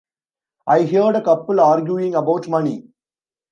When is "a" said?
1.15-1.21